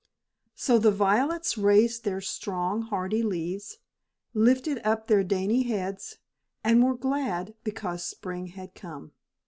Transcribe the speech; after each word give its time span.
So 0.55 0.79
the 0.79 0.89
violets 0.89 1.59
raised 1.59 2.05
their 2.05 2.21
strong, 2.21 2.81
hardy 2.81 3.21
leaves, 3.21 3.77
lifted 4.33 4.79
up 4.83 5.05
their 5.05 5.23
dainty 5.23 5.61
heads, 5.61 6.17
and 6.63 6.83
were 6.83 6.97
glad 6.97 7.53
because 7.63 8.03
spring 8.03 8.47
had 8.47 8.73
come. 8.73 9.11